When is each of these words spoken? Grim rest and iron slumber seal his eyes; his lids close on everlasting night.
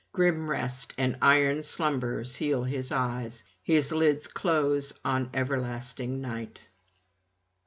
Grim 0.13 0.49
rest 0.49 0.95
and 0.97 1.15
iron 1.21 1.61
slumber 1.61 2.23
seal 2.23 2.63
his 2.63 2.91
eyes; 2.91 3.43
his 3.61 3.91
lids 3.91 4.25
close 4.25 4.93
on 5.05 5.29
everlasting 5.31 6.19
night. 6.19 6.59